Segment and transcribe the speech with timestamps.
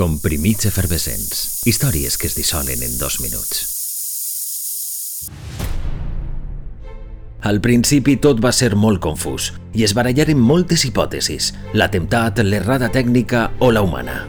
[0.00, 1.60] Comprimits efervescents.
[1.68, 3.58] Històries que es dissolen en dos minuts.
[7.44, 13.50] Al principi tot va ser molt confús i es barallaren moltes hipòtesis, l'atemptat, l'errada tècnica
[13.60, 14.22] o la humana.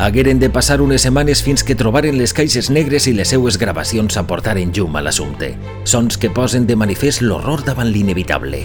[0.00, 4.16] Hagueren de passar unes setmanes fins que trobaren les caixes negres i les seues gravacions
[4.16, 5.52] aportaren llum a l'assumpte.
[5.84, 8.64] Sons que posen de manifest l'horror davant l'inevitable.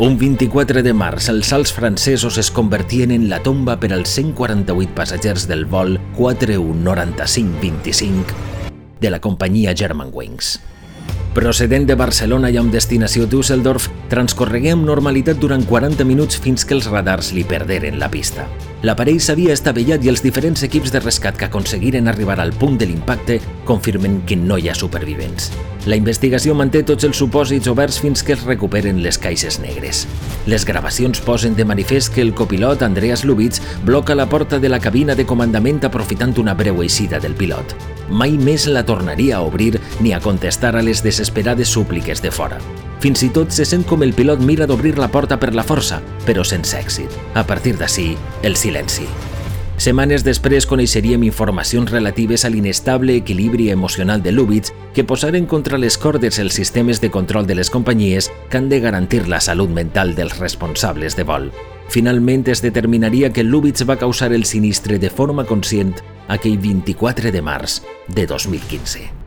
[0.00, 4.94] Un 24 de març, els salts francesos es convertien en la tomba per als 148
[4.96, 8.32] passatgers del vol 419525
[9.04, 10.56] de la companyia Germanwings.
[11.40, 16.74] Procedent de Barcelona i amb destinació Düsseldorf, transcorregué amb normalitat durant 40 minuts fins que
[16.76, 18.44] els radars li perderen la pista.
[18.84, 22.90] L'aparell s'havia estavellat i els diferents equips de rescat que aconseguiren arribar al punt de
[22.90, 25.48] l'impacte confirmen que no hi ha supervivents.
[25.88, 30.02] La investigació manté tots els supòsits oberts fins que es recuperen les caixes negres.
[30.44, 34.82] Les gravacions posen de manifest que el copilot Andreas Lubitz bloca la porta de la
[34.84, 39.80] cabina de comandament aprofitant una breu eixida del pilot mai més la tornaria a obrir
[40.00, 42.60] ni a contestar a les desesperades súpliques de fora.
[43.00, 46.02] Fins i tot se sent com el pilot mira d'obrir la porta per la força,
[46.26, 47.08] però sense èxit.
[47.34, 49.08] A partir d'ací, el silenci.
[49.80, 55.96] Setmanes després coneixeríem informacions relatives a l'inestable equilibri emocional de Lubitz que posaren contra les
[55.96, 60.12] cordes els sistemes de control de les companyies que han de garantir la salut mental
[60.14, 61.48] dels responsables de vol.
[61.88, 65.96] Finalment es determinaria que Lubitz va causar el sinistre de forma conscient
[66.30, 69.19] aquell 24 de març de 2015.